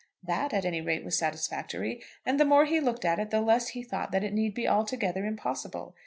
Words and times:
That, 0.23 0.51
at 0.51 0.65
any 0.65 0.81
rate, 0.81 1.05
was 1.05 1.15
satisfactory. 1.15 2.01
And 2.25 2.39
the 2.39 2.43
more 2.43 2.65
he 2.65 2.79
looked 2.79 3.05
at 3.05 3.19
it 3.19 3.29
the 3.29 3.39
less 3.39 3.67
he 3.67 3.83
thought 3.83 4.11
that 4.13 4.23
it 4.23 4.33
need 4.33 4.55
be 4.55 4.67
altogether 4.67 5.27
impossible. 5.27 5.95